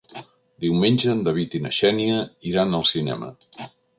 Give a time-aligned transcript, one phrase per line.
[0.63, 2.17] Diumenge en David i na Xènia
[2.53, 3.33] iran al cinema.